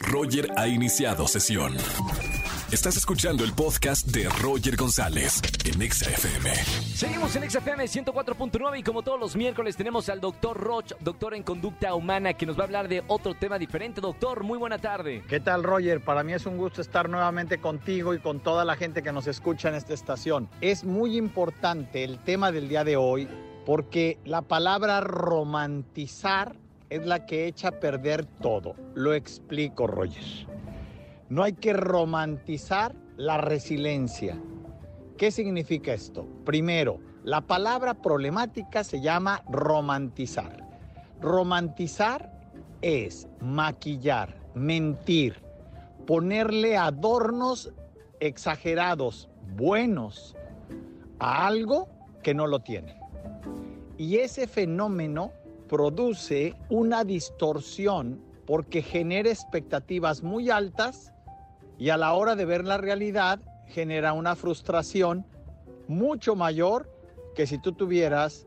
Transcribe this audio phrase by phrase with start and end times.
[0.00, 1.74] Roger ha iniciado sesión.
[2.72, 6.52] Estás escuchando el podcast de Roger González en XFM.
[6.94, 11.44] Seguimos en XFM 104.9 y como todos los miércoles tenemos al doctor Roch, doctor en
[11.44, 14.00] conducta humana, que nos va a hablar de otro tema diferente.
[14.00, 15.22] Doctor, muy buena tarde.
[15.28, 16.02] ¿Qué tal, Roger?
[16.02, 19.28] Para mí es un gusto estar nuevamente contigo y con toda la gente que nos
[19.28, 20.48] escucha en esta estación.
[20.60, 23.28] Es muy importante el tema del día de hoy
[23.64, 26.56] porque la palabra romantizar
[26.90, 28.74] es la que echa a perder todo.
[28.94, 30.24] Lo explico, Roger.
[31.28, 34.38] No hay que romantizar la resiliencia.
[35.16, 36.26] ¿Qué significa esto?
[36.44, 40.64] Primero, la palabra problemática se llama romantizar.
[41.20, 42.30] Romantizar
[42.82, 45.42] es maquillar, mentir,
[46.06, 47.72] ponerle adornos
[48.20, 50.36] exagerados, buenos,
[51.18, 51.88] a algo
[52.22, 52.96] que no lo tiene.
[53.96, 55.32] Y ese fenómeno
[55.68, 61.12] produce una distorsión porque genera expectativas muy altas
[61.78, 65.26] y a la hora de ver la realidad genera una frustración
[65.88, 66.90] mucho mayor
[67.34, 68.46] que si tú tuvieras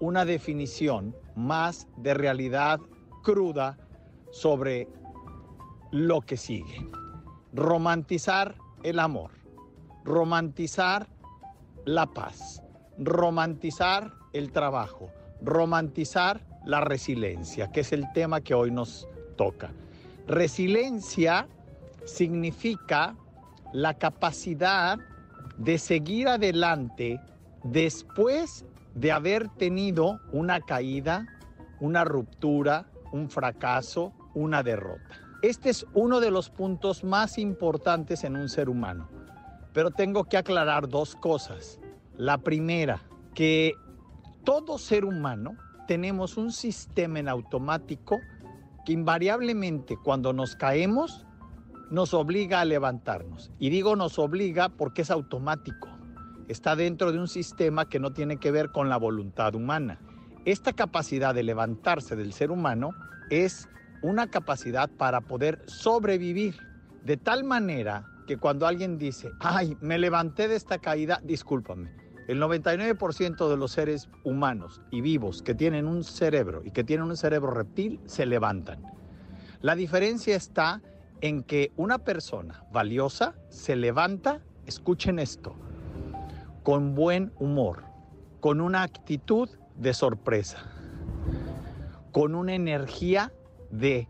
[0.00, 2.80] una definición más de realidad
[3.22, 3.78] cruda
[4.30, 4.88] sobre
[5.90, 6.86] lo que sigue.
[7.52, 9.30] Romantizar el amor,
[10.04, 11.08] romantizar
[11.84, 12.62] la paz,
[12.98, 19.70] romantizar el trabajo, romantizar la resiliencia, que es el tema que hoy nos toca.
[20.26, 21.46] Resiliencia
[22.04, 23.16] significa
[23.72, 24.98] la capacidad
[25.56, 27.20] de seguir adelante
[27.62, 31.26] después de haber tenido una caída,
[31.80, 35.20] una ruptura, un fracaso, una derrota.
[35.42, 39.08] Este es uno de los puntos más importantes en un ser humano.
[39.72, 41.78] Pero tengo que aclarar dos cosas.
[42.16, 43.02] La primera,
[43.34, 43.74] que
[44.44, 45.56] todo ser humano
[45.86, 48.20] tenemos un sistema en automático
[48.84, 51.26] que invariablemente cuando nos caemos
[51.90, 53.52] nos obliga a levantarnos.
[53.58, 55.88] Y digo nos obliga porque es automático.
[56.48, 60.00] Está dentro de un sistema que no tiene que ver con la voluntad humana.
[60.44, 62.92] Esta capacidad de levantarse del ser humano
[63.30, 63.68] es
[64.02, 66.56] una capacidad para poder sobrevivir.
[67.04, 72.05] De tal manera que cuando alguien dice, ay, me levanté de esta caída, discúlpame.
[72.26, 77.06] El 99% de los seres humanos y vivos que tienen un cerebro y que tienen
[77.06, 78.82] un cerebro reptil se levantan.
[79.60, 80.82] La diferencia está
[81.20, 85.54] en que una persona valiosa se levanta, escuchen esto,
[86.64, 87.84] con buen humor,
[88.40, 90.58] con una actitud de sorpresa,
[92.10, 93.32] con una energía
[93.70, 94.08] de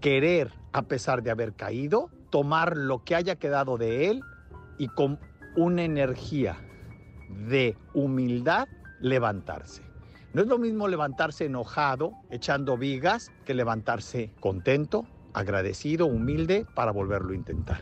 [0.00, 4.22] querer, a pesar de haber caído, tomar lo que haya quedado de él
[4.78, 5.20] y con
[5.54, 6.58] una energía
[7.48, 8.68] de humildad
[9.00, 9.82] levantarse.
[10.32, 17.32] No es lo mismo levantarse enojado, echando vigas, que levantarse contento, agradecido, humilde para volverlo
[17.32, 17.80] a intentar.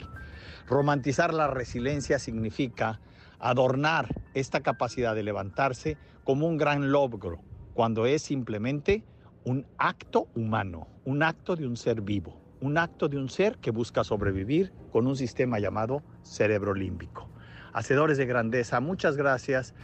[0.66, 3.00] Romantizar la resiliencia significa
[3.38, 7.40] adornar esta capacidad de levantarse como un gran logro,
[7.74, 9.04] cuando es simplemente
[9.44, 13.70] un acto humano, un acto de un ser vivo, un acto de un ser que
[13.70, 17.29] busca sobrevivir con un sistema llamado cerebro límbico.
[17.72, 19.74] Hacedores de grandeza, muchas gracias.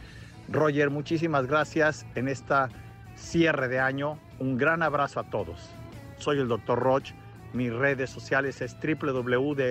[0.49, 2.69] Roger, muchísimas gracias en esta
[3.15, 4.19] cierre de año.
[4.39, 5.69] Un gran abrazo a todos.
[6.17, 6.79] Soy el Dr.
[6.79, 7.11] Roch.
[7.53, 9.63] Mis redes sociales es www.drroch.mx.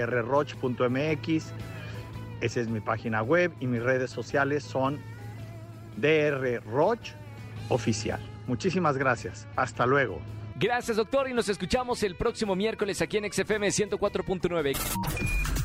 [2.41, 5.01] Esa es mi página web y mis redes sociales son
[5.97, 7.01] drroch
[7.69, 8.21] oficial.
[8.47, 9.47] Muchísimas gracias.
[9.57, 10.21] Hasta luego.
[10.59, 15.56] Gracias, doctor, y nos escuchamos el próximo miércoles aquí en XFM 104.9.